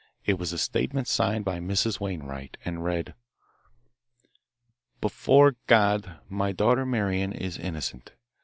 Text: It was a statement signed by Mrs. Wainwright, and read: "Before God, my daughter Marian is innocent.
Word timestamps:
It 0.25 0.39
was 0.39 0.51
a 0.51 0.57
statement 0.57 1.07
signed 1.07 1.45
by 1.45 1.59
Mrs. 1.59 1.99
Wainwright, 1.99 2.57
and 2.65 2.83
read: 2.83 3.13
"Before 4.99 5.57
God, 5.67 6.17
my 6.27 6.51
daughter 6.51 6.87
Marian 6.87 7.31
is 7.33 7.55
innocent. 7.59 8.13